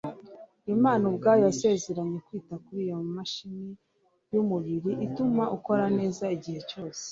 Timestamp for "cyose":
6.69-7.03